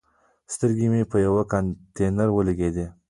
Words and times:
سترګې 0.53 0.87
مې 0.91 1.01
په 1.11 1.17
یوه 1.25 1.43
کانتینر 1.51 2.29
ولګېدي. 2.31 2.85